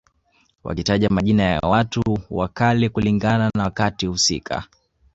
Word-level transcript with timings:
Wakitaja 0.63 1.09
majina 1.09 1.43
ya 1.43 1.59
watu 1.59 2.19
wa 2.29 2.47
kale 2.47 2.89
kulingana 2.89 3.49
na 3.55 3.63
wakati 3.63 4.05
husika 4.07 4.67